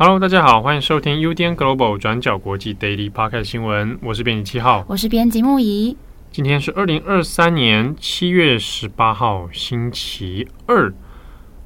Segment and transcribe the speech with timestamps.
[0.00, 3.96] Hello，大家好，欢迎收听 UDN Global 转角国际 Daily Podcast 新闻。
[4.02, 5.96] 我是编辑七号，我是编辑木仪。
[6.30, 10.92] 今天是二零二三年七月十八号，星期二。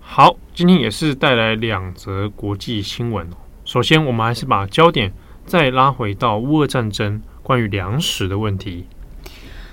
[0.00, 3.28] 好，今天也是带来两则国际新闻。
[3.64, 5.12] 首先，我们还是把焦点
[5.44, 8.86] 再拉回到乌俄战争，关于粮食的问题。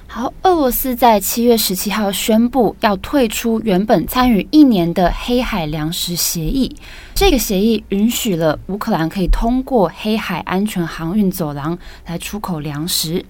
[0.08, 6.76] 好，俄罗斯在七月十七号宣布要退出原本参与一年的黑海粮食协议。
[7.14, 11.78] 这个协议允许了乌克兰可以通过黑海安全航运走廊
[12.08, 13.24] 来出口粮食。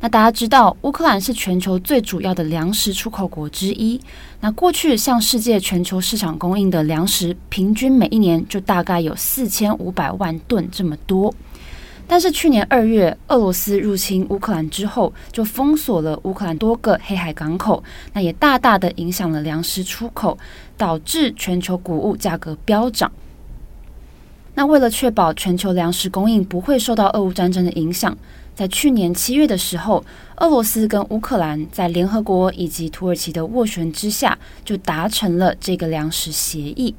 [0.00, 4.00] 那大家知道，乌克兰是全球最主要的粮食出口国之一。
[4.40, 11.32] 那过去向世界全球市场供应的粮食，平均每一年就大概有四千五百万吨这么多。
[12.08, 20.36] 但是去年二月，俄罗斯入侵乌克兰之后，就封锁了乌克兰多个黑海港口，那也大大的影响了粮食出口，
[20.76, 23.10] 导致全球谷物价格飙涨。
[24.54, 28.14] 那为了确保全球粮食供应不会受到俄乌战争的影响，
[28.54, 30.04] 在去年七月的时候，
[30.36, 36.94] 俄罗斯跟乌克兰在联合国以及土耳其的斡旋之下，就达成了这个粮食协议。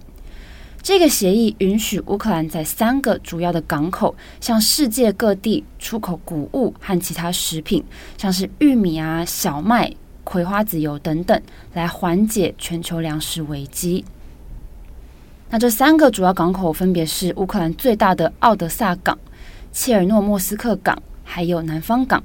[0.81, 7.81] 这个协议允许乌克兰在三个主要的港口向世界各地出口谷物和其他食品，
[8.17, 9.89] 像是玉米啊、小麦、
[10.25, 11.41] 葵花籽油等等，
[11.73, 14.03] 来缓解全球粮食危机。
[15.49, 19.17] 那这三个主要港口分别是乌克兰最大的奥德萨港、
[19.71, 22.23] 切尔诺莫斯克港，还有南方港。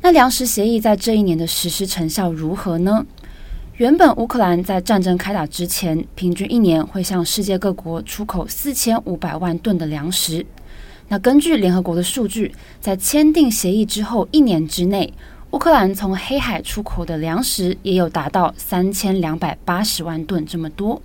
[0.00, 3.04] 那粮食协议在这一年的实施成效如何呢？
[3.76, 10.46] 原本乌克兰在战争开打之前，平均一年会向世界各国出口四千五百万吨的粮食。
[11.08, 15.12] 那根据联合国的数据，在签订协议之后一年之内，
[15.50, 21.00] 乌克兰从黑海出口的粮食也有达到三千两百八十万吨这么多。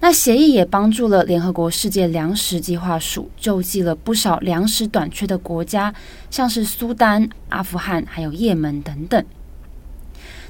[0.00, 5.92] 那协议也帮助了联合国世界粮食计划署救济了不少粮食短缺的国家，
[6.30, 9.24] 像是苏丹、阿富汗还有也门等等。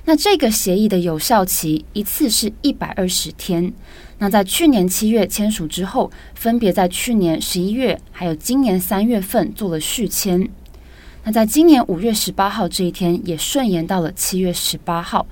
[0.05, 3.73] 那这个协议的有效期一次是一百二十天。
[4.19, 10.49] 那在去年七月签署之后，分别在去年十一月还有今年三月份做了续签。
[11.25, 15.27] 那在今年五月十八号这一天也顺延到了七月十八号，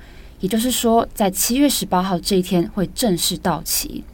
[0.46, 4.04] 也就是说，在七月十八号这一天会正式到期。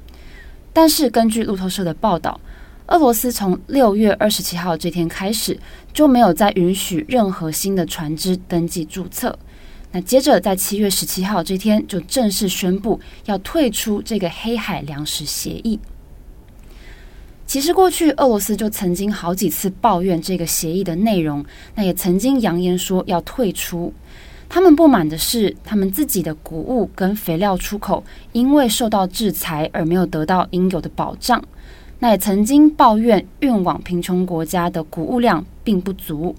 [0.72, 2.41] 但是根据路透社的报道，
[2.87, 5.60] 俄罗斯从六月二十七号这天开始
[5.92, 9.38] 就没有再允许任何新的船只登记注册。
[9.91, 15.78] 那接着，在七月十七号这天就正式宣布要退出这个黑海粮食协议。
[17.47, 21.44] 其实过去俄罗斯就曾经好几次抱怨这个协议的内容，
[21.75, 23.92] 那也曾经扬言说要退出。
[24.55, 31.43] 他们不满的是，他们自己的谷物跟肥料出口因为受到制裁而没有得到应有的保障。
[32.01, 36.37] 那也曾经抱怨运往贫穷国家的谷物量并不足。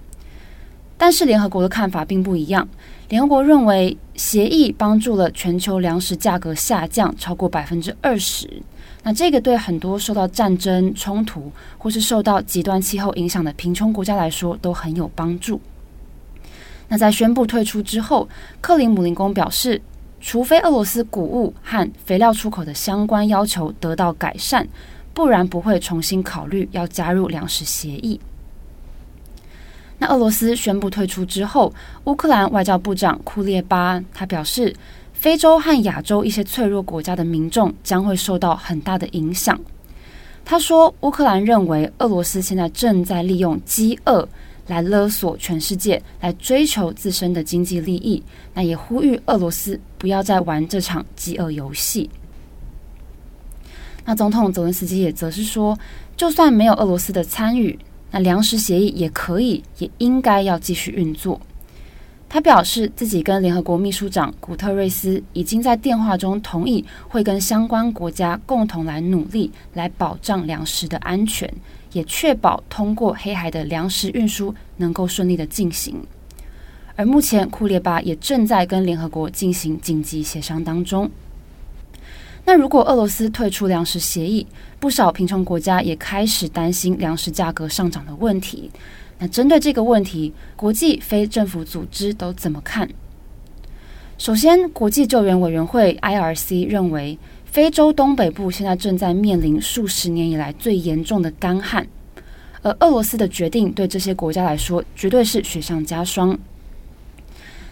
[0.96, 2.70] 但是联合国的看法并不一样。
[3.10, 8.48] 联合国认为，协议帮助了全球粮食价格下降超过百分之二十。
[9.02, 15.60] 那这个对很多受到战争冲突或是受到极端气候影响的贫穷国家来说都很有帮助。
[16.88, 18.28] 那在宣布退出之后，
[18.62, 19.82] 克里姆林宫表示，
[20.22, 24.68] 除非俄罗斯谷物和肥料出口的相关要求得到改善，
[25.14, 28.20] 不然不会重新考虑要加入粮食协议。
[30.00, 31.74] 那俄罗斯宣布退出之后，
[32.06, 34.76] 乌克兰外交部长库列巴他表示，
[35.14, 39.58] 非洲和亚洲一些脆弱国家的民众将会受到很大的影响。
[40.44, 44.28] 他说，乌克兰认为俄罗斯现在正在利用饥饿
[44.68, 48.22] 来勒索全世界，来追求自身的经济利益。
[48.54, 52.10] 那也呼吁俄罗斯不要再玩这场饥饿游戏。
[54.06, 55.78] 那总统泽伦斯基也则是说，
[56.18, 57.78] 就算没有俄罗斯的参与。
[58.12, 61.42] 那粮食协议也可以，也应该要继续运作。
[62.30, 71.52] 他表示自己跟联合国秘书长古特瑞斯已经在电话中同意，会跟相关国家共同来努力，来保障粮食的安全，
[71.94, 75.96] 也确保通过黑海的粮食运输能够顺利的进行。
[76.96, 81.10] 而目前库列巴也正在跟联合国进行紧急协商当中。
[82.46, 84.46] 那如果俄罗斯退出粮食协议，
[84.80, 88.70] 不少贫穷国家也开始担心粮食价格上涨的问题。
[89.18, 92.90] 那针对这个问题，国际非政府组织都怎么看？
[94.18, 97.18] 首先，国际救援委员会 （IRC） 认为，
[97.54, 101.88] 非洲东北部现在正在面临数十年以来最严重的干旱，
[102.64, 106.36] 而俄罗斯的决定对这些国家来说绝对是雪上加霜。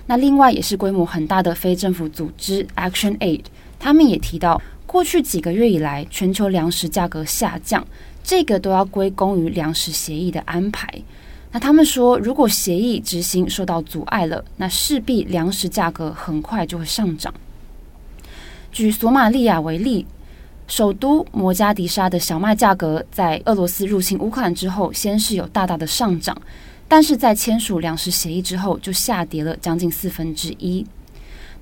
[0.05, 3.41] 那另外也是规模很大的非政府组织 Action Aid，
[3.79, 7.83] 他们也提到，过去几个月以来，全球粮食价格下降，
[8.23, 10.87] 这个都要归功于粮食协议的安排。
[11.51, 17.33] 那他们说，如果协议执行受到阻碍了，那势必粮食价格很快就会上涨。
[18.71, 20.05] 举索马利亚为例，
[20.65, 26.35] 首都摩加迪沙的小麦价格在俄罗斯入侵乌克兰之后，先是有大大的上涨，
[26.87, 30.85] 但是在签署粮食协议之后，就下跌了将近四分之一。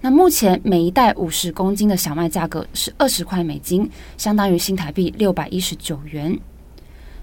[0.01, 6.39] 那目前每一袋五十公斤的小麦价格是二十块美金，相当于新台币六百一十九元。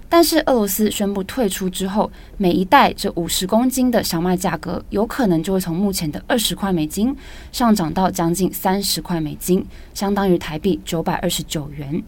[0.09, 7.13] 但是俄罗斯宣布退出之后，每一袋这五十公斤的小麦价格有可能就会从目前的二十块美金
[7.51, 12.01] 上涨到将近三十块美金，相当于台币九百二十九元。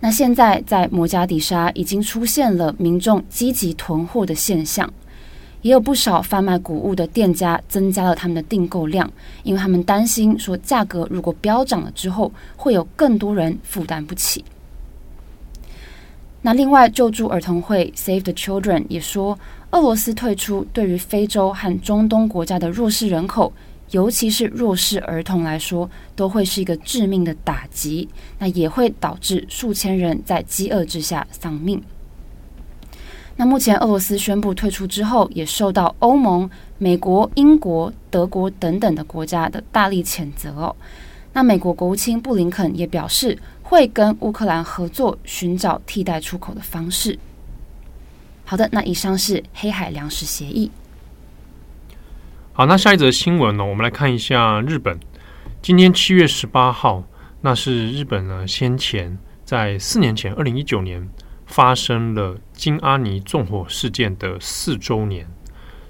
[0.00, 4.92] 那现在在摩加迪沙已经出现了民众积极囤货的现象，
[5.62, 9.10] 也有不少贩卖谷物的店家增加了他们的订购量，
[9.44, 14.44] 因为他们担心说价格如果飙涨了之后，会有更多人负担不起。
[16.46, 19.38] 那另外，救助儿童会 Save the Children 也说，
[19.70, 23.50] 俄罗斯退出对于非洲和中东国家的弱势人口，
[23.92, 28.06] 尤其是弱势儿童来说，都会是一个致命的打击。
[28.38, 31.82] 那也会导致数千人在饥饿之下丧命。
[33.36, 40.76] 那目前俄罗斯宣布退出之后，也受到欧盟、美国、英国、德国等等的国家的大力谴责哦。
[41.32, 47.18] 那美国国务卿布林肯也表示，会跟乌克兰合作，寻找替代出口的方式。
[48.44, 50.70] 好的，那以上是黑海粮食协议。
[52.52, 53.64] 好，那下一则新闻呢？
[53.64, 55.00] 我们来看一下日本。
[55.62, 57.02] 今天七月十八号，
[57.40, 61.08] 那是日本呢先前在四年前，二零一九年
[61.46, 65.26] 发生了金阿尼纵火事件的四周年。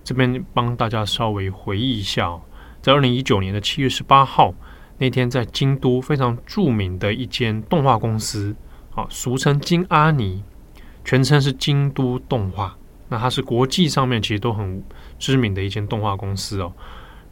[0.04, 2.42] 这边帮大家稍微回忆一下哦，
[2.80, 4.54] 在二零一九年的七月十八号。
[4.98, 8.54] 那天在京都非常著名的一间动画公司，
[8.94, 10.44] 啊，俗称京阿尼，
[11.04, 12.76] 全称是京都动画。
[13.08, 14.82] 那它是国际上面其实都很
[15.18, 16.72] 知名的一间动画公司哦。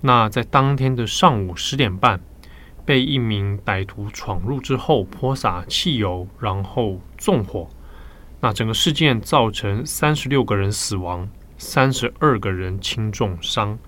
[0.01, 2.21] 那在当天的上午十点半，
[2.85, 7.69] 被一名歹徒闯入之后泼洒汽油，然后纵火。
[8.41, 13.79] 那整个事件造成三十六个人死亡，三十二个人轻重伤。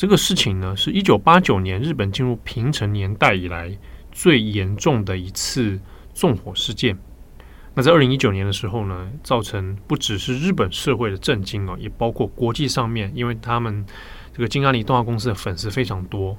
[0.00, 3.76] 这个事情呢，是一九八九年日本进入平成年代以来
[4.10, 5.78] 最严重的一次
[6.14, 6.98] 纵火事件。
[7.74, 13.84] 那在二零一九年的时候呢，造成不只是日本社会的震惊哦，也包括国际上面，因为他们
[14.32, 16.34] 这个金阿尼动画公司的粉丝非常多，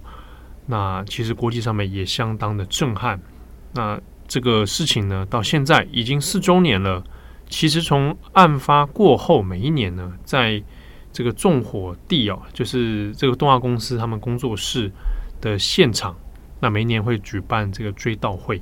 [0.66, 3.22] 那其实国际上面也相当的震撼。
[3.74, 7.04] 那这个事情呢，到现在已经四周年了。
[7.48, 10.64] 其实从案发过后，每一年呢，在
[11.12, 14.92] 这个纵火地哦，就是这个动画公司他们工作室
[15.40, 16.16] 的现场。
[16.60, 18.62] 那每年会举办这个追悼会。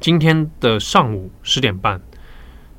[0.00, 2.00] 今天的上午十点半，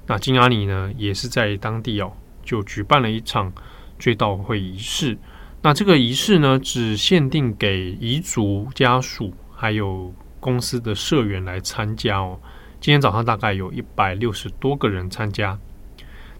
[0.07, 2.11] 那金阿尼呢也是在当地哦，
[2.43, 3.51] 就举办了一场
[3.97, 5.17] 追悼会仪式。
[5.61, 12.39] 那这个仪式呢，只限定给遗族家属还有公司的社员来参加哦。
[12.79, 15.59] 今天早上大概有一百六十多个人参加。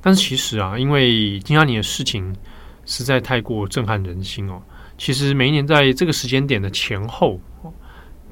[0.01, 2.36] 但是其实啊，因为京阿尼的事情
[2.86, 4.62] 实在太过震撼人心哦。
[4.98, 7.39] 其实每一年在这个时间点的前后，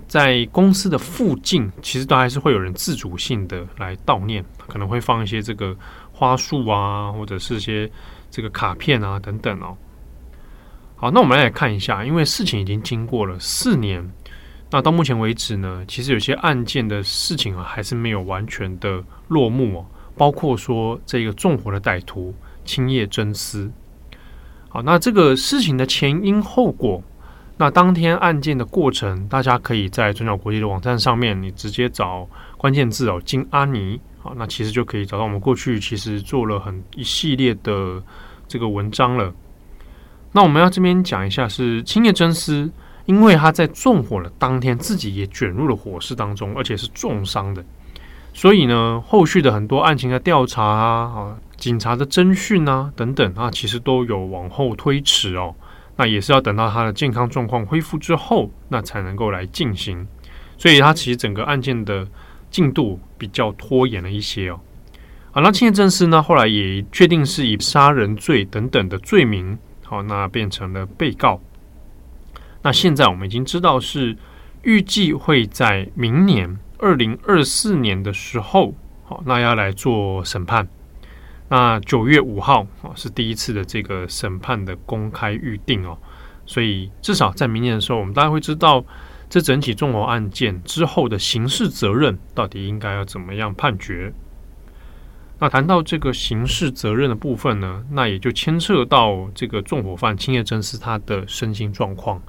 [0.07, 5.75] 在公司的附近，其实都还是会有人自主性的来悼念，可能会放一些这个
[6.11, 7.89] 花束啊，或者是些
[8.31, 9.75] 这个卡片啊等等哦。
[10.95, 14.05] 好，那我们来看一下，因为事情已经经过了四年，
[14.71, 19.85] 那到目前为止呢，其实有些案件的事情啊，还是没有完全的落幕哦。
[20.17, 22.33] 包括说这个纵火的歹徒
[22.65, 23.71] 青叶真司，
[24.67, 27.01] 好，那这个事情的前因后果，
[27.57, 38.03] 那当天案件的过程，大家可以在转角国际的网站上面，你直接找关键字哦，金阿尼，好，那其实就可以找到我们过去其实做了很一系列的
[38.47, 39.33] 这个文章了。
[40.33, 42.69] 那我们要这边讲一下是青叶真司，
[43.05, 47.63] 因为他在纵火的当天自己也卷入了火势当中，而且是重伤的。
[48.33, 55.55] 所以呢，后续的很多案情的调查啊，啊，警察的侦讯啊，等等啊，其实都有往后推迟哦。
[55.95, 60.07] 那也是要等到他的健康状况恢复之后，那才能够来进行。
[60.57, 62.07] 所以他其实整个案件的
[62.51, 64.59] 进度比较拖延了一些哦。
[65.31, 71.41] 好，那青叶正司呢，后来也确定是以杀人罪等等的罪名，好，那变成了被告。
[72.61, 74.15] 那现在我们已经知道是
[74.61, 80.67] 预计会在明年二零二四年的时候，好，那要来做审判。
[81.49, 85.97] 那九月五号啊是第一次的这个审判的公开预定哦，
[86.45, 88.83] 所以至少在明年的时候，我们大家会知道
[89.29, 94.13] 这整起纵火案件之后的刑事责任到底应该要怎么样判决。
[95.39, 102.21] 那谈到这个刑事责任的部分呢，那也就牵涉到这个纵火犯青叶真丝他的身心状况。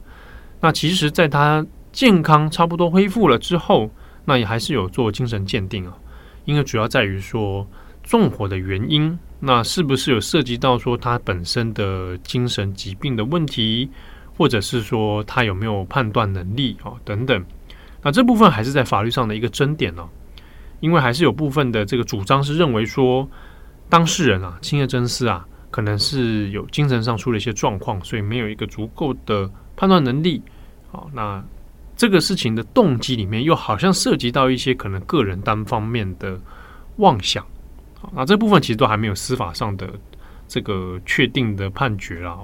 [0.60, 3.90] 那其实，在他健康差不多恢复了之后，
[4.28, 5.96] 那也还是有做精神鉴定啊，
[6.44, 7.66] 因为主要在于说。
[8.04, 13.90] 纵火的原因，那是不是有涉及到说他本身的精神疾病的问题，
[14.34, 17.44] 或者是说他有没有判断能力啊等等？
[18.02, 20.08] 那这部分还是在法律上的一个争点呢，
[20.80, 23.28] 因为还是有部分的这个主张是认为说
[23.90, 30.42] 当事人啊，青叶真丝啊，可能是有精神上出了一些状况，所以没有一个足够的判断能力。
[30.90, 31.44] 好，那
[31.98, 36.40] 这个事情的动机里面又好像涉及到一些可能个人单方面的
[36.98, 37.44] 妄想。
[38.14, 39.90] 那这部分其实都还没有司法上的
[40.46, 42.38] 这个确定的判决啦。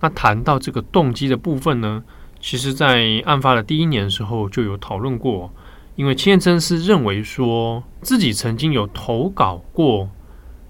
[0.00, 2.02] 那谈到这个动机的部分呢，
[2.40, 5.48] 其实在案发的第一年的时候就有讨论过，
[5.94, 10.10] 因为千真丝认为说自己曾经有投稿过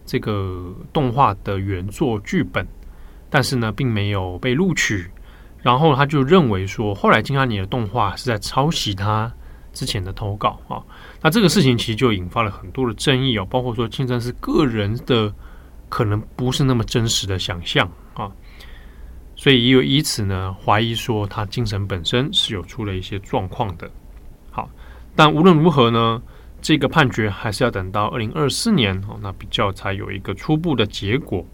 [0.04, 2.68] 这个动画的原作剧本，
[3.30, 5.10] 但是呢并没有被录取，
[5.62, 9.32] 然后他就认为说后来金阿尼的动画是在抄袭他
[9.72, 10.82] 之前的投稿啊。
[11.20, 15.32] 那这个事情其实就引发了很多的争议哦，包括说青叶真丝个人的
[15.88, 18.30] 可能不是那么真实的想象啊，
[19.36, 23.90] 所以也有以此呢怀疑说他精神本身是有出了一些状况的。
[24.50, 24.68] 好，
[25.14, 26.22] 但无论如何呢，
[26.62, 31.44] 这个判决还是要等到二零二四年哦，那比较才有一个初步的结果。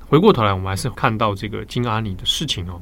[0.00, 2.80] 回过头来，我们还是看到这个金阿尼的事情哦，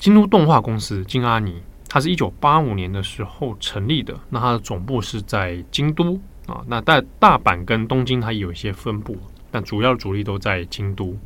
[0.00, 1.62] 京都动画公司京阿尼。
[1.92, 6.14] 它是一九八五年的时候成立的，那它的总部是在京都
[6.46, 6.62] 啊。
[6.68, 9.18] 那在大阪跟东京，它有一些分部，
[9.50, 11.16] 但主要主力都在京都。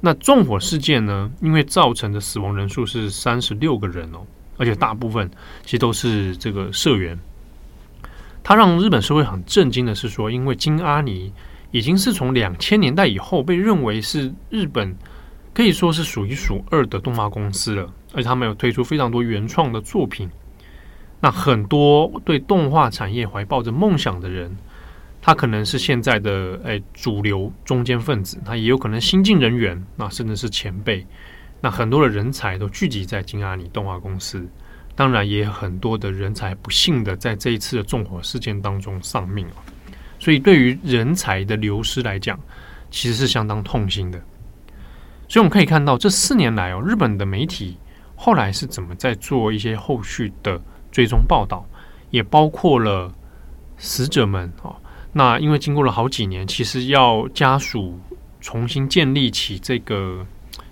[0.00, 4.24] 那纵火事件呢，因为造成的死亡人数是三十六个人哦，
[4.56, 5.28] 而且大部分
[5.64, 7.18] 其实都是这个社员。
[8.44, 11.32] 它让日本社会很震惊的是说，因为京阿尼
[11.72, 14.96] 已经是从两千年代以后被认为是日本
[15.56, 17.90] 可以说是数一数二的动画公司了。
[18.12, 20.28] 而且他们有推出非常多原创的作品，
[21.18, 24.54] 那很多对动画产业怀抱着梦想的人，
[25.22, 31.06] 他可能是现在的诶主流中坚分子，他也有可能新进人员，那甚至是前辈，
[31.58, 34.46] 那很多的人才都聚集在金阿尼动画公司，
[34.94, 39.56] 当然也有很多的人才不幸的在这一次的纵火事件当中丧命了，
[40.18, 42.38] 所以对于人才的流失来讲，
[42.90, 44.22] 其实是相当痛心的。
[45.28, 47.76] 所以我们可以看到这四年来哦，日本的媒体。
[48.18, 50.58] 后来是怎么在做一些后续的
[50.90, 51.66] 追踪报道，
[52.10, 53.12] 也包括了
[53.76, 54.74] 死者们啊。
[55.12, 58.00] 那因为经过了好几年，其实要家属
[58.40, 60.26] 重新建立起这个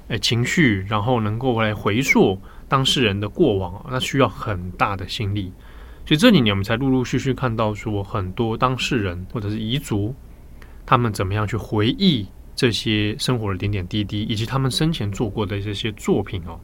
[0.08, 5.52] 诶情绪，然后能够来回溯当事人的过往，那需要很大的心力。
[6.06, 10.14] 所以这几年我们才陆陆续续看到说，很多当事人或者是遗族，
[10.86, 16.58] 他们怎么样去回忆这些生活的点点滴滴，以及他们生前做过的这些作品哦。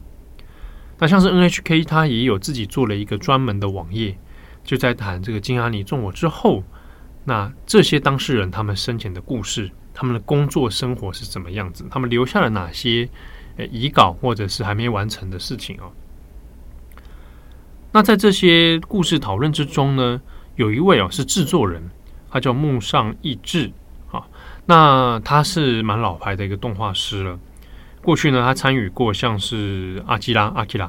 [0.97, 4.15] 那像是 NHK，它也有自己做了一个专门的网页，
[4.63, 6.63] 就在谈这个金阿尼纵火之后，
[7.25, 13.09] 那这些当事人他们生前的故事，他们的工作生活是怎么样子，他们留下了哪些
[13.57, 15.91] 诶遗稿或者是还没完成的事情哦？
[17.91, 20.21] 那在这些故事讨论之中呢，
[20.55, 21.89] 有一位哦是制作人，
[22.29, 23.71] 他叫木上义志，
[24.65, 27.39] 那他是蛮老牌的一个动画师了。
[28.01, 30.87] 过去呢，他参与过像是《阿基拉》《阿基拉》，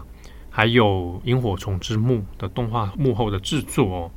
[0.50, 4.10] 还有《萤火虫之墓》的动画幕后的制作哦。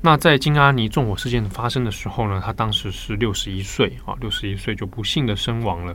[0.00, 5.94] 那在金阿尼纵火事件发生的时候呢，他当时是六十一岁啊，六十一岁就不幸的身亡了。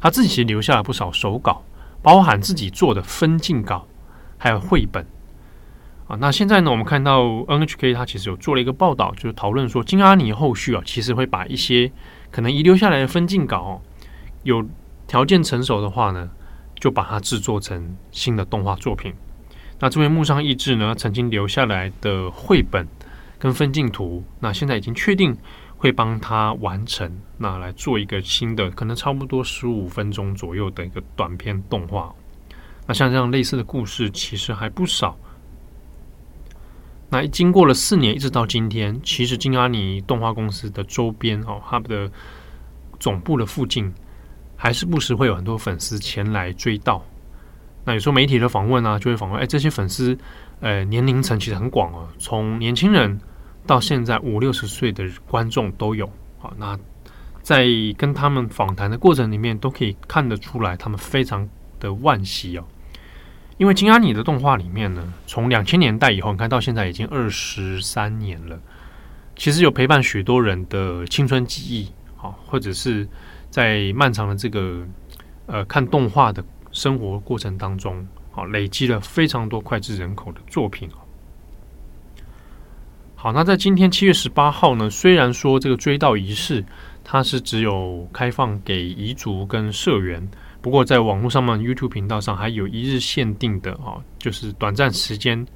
[0.00, 1.62] 他自己其实留下了不少手稿，
[2.00, 3.86] 包含自己做的分镜稿，
[4.38, 5.04] 还有绘本
[6.10, 6.18] 啊。
[6.20, 11.90] 那现在呢，我们看到 NHK 它其实有做了一个报道，就是讨论说金阿尼后续啊，其实会把一些
[12.30, 13.80] 可能遗留下来的分镜稿哦，
[14.42, 14.68] 有。
[15.10, 16.30] 条件成熟的话呢，
[16.76, 19.12] 就把它制作成新的动画作品。
[19.80, 22.86] 那这位木上义志呢，曾经留下来的绘本
[23.36, 25.36] 跟分镜图，那现在已经确定
[25.76, 32.14] 会帮他完成，那来做一个新的，可能差不多十五分钟左右的一个短片动画。
[32.86, 35.18] 那像这样类似的故事其实还不少。
[37.10, 42.10] 那经过了四年，一直到今天，其实金阿尼动画公司的周边哦，他们的
[42.98, 43.92] 总部的附近。
[44.62, 47.00] 还是不时会有很多粉丝前来追悼，
[47.82, 50.14] 那有时候媒体的访问啊，就会访问，哎，这些粉丝，
[50.60, 53.18] 呃，年龄层其实很广哦，从年轻人
[53.66, 56.06] 到现在五六十岁的观众都有。
[56.38, 56.78] 好，那
[57.40, 61.48] 在跟他们访谈的过程里面，都可以看得出来，他们非常
[61.78, 62.64] 的惋惜哦。
[63.60, 68.58] 因为金阿尼的动画里面呢，从两千年代以后，你看到现在已经二十三年了，
[69.36, 73.06] 其实有陪伴许多人的青春记忆，啊，或者是
[73.50, 74.82] 在漫长的这个
[75.44, 80.88] 呃看动画的生活过程当中，好累积了非常多脍炙人口的作品。
[83.14, 86.64] 好，那在今天七月十八号呢，虽然说这个追悼仪式
[87.04, 90.26] 它是只有开放给彝族跟社员。
[90.62, 95.46] 不过，在网络上面 YouTube 频道上还有一日限定的啊，就是短暂时间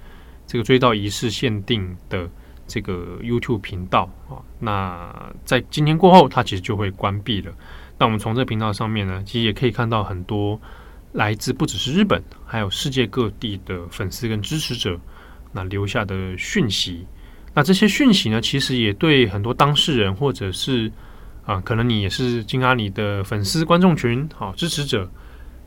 [0.46, 2.28] 这个追悼仪式限定的
[2.66, 4.40] 这个 YouTube 频道啊。
[4.58, 7.52] 那在今天过后，它其实就会关闭了。
[7.98, 10.58] 那我们从这频道上面呢，其实也可以看到很多
[11.12, 14.98] 来自不只是日本，还有世界各地的粉丝跟支持者
[15.52, 17.06] 那留下的讯息。
[17.52, 20.90] 那这些讯息呢，其实也对很多当事人或者是
[21.44, 25.10] 啊，可能你也是金阿里的粉丝、观众群，好、啊、支持者，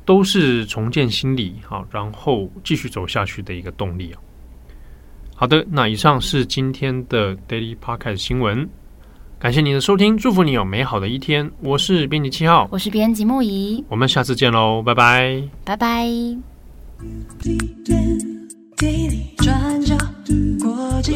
[0.06, 4.20] 都是重建心理，好、啊，然后继续走下去的一个动力啊。
[5.36, 8.68] 好的，那以上是今天的 Daily Podcast 新闻，
[9.38, 11.52] 感谢您的收听，祝福你有美好的一天。
[11.62, 16.08] 我是编辑七号，我是编辑木仪，我们下次见喽，拜拜，拜拜。
[19.38, 19.96] 转角
[20.60, 21.16] 国际